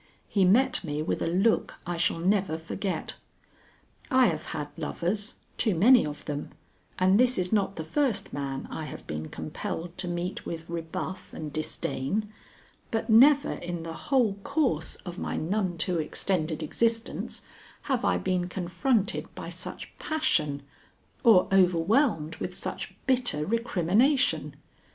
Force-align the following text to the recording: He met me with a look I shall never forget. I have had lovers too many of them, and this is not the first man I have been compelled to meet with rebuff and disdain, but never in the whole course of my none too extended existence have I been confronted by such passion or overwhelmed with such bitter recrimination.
He 0.27 0.45
met 0.45 0.83
me 0.83 1.03
with 1.03 1.21
a 1.21 1.27
look 1.27 1.75
I 1.85 1.95
shall 1.97 2.17
never 2.17 2.57
forget. 2.57 3.17
I 4.09 4.25
have 4.29 4.45
had 4.45 4.69
lovers 4.75 5.35
too 5.59 5.75
many 5.75 6.07
of 6.07 6.25
them, 6.25 6.49
and 6.97 7.19
this 7.19 7.37
is 7.37 7.53
not 7.53 7.75
the 7.75 7.83
first 7.83 8.33
man 8.33 8.67
I 8.71 8.85
have 8.85 9.05
been 9.05 9.29
compelled 9.29 9.95
to 9.99 10.07
meet 10.07 10.43
with 10.43 10.67
rebuff 10.67 11.35
and 11.35 11.53
disdain, 11.53 12.33
but 12.89 13.11
never 13.11 13.51
in 13.51 13.83
the 13.83 13.93
whole 14.09 14.39
course 14.43 14.95
of 15.05 15.19
my 15.19 15.37
none 15.37 15.77
too 15.77 15.99
extended 15.99 16.63
existence 16.63 17.43
have 17.83 18.03
I 18.03 18.17
been 18.17 18.47
confronted 18.47 19.27
by 19.35 19.49
such 19.51 19.91
passion 19.99 20.63
or 21.23 21.47
overwhelmed 21.51 22.37
with 22.37 22.55
such 22.55 22.95
bitter 23.05 23.45
recrimination. 23.45 24.55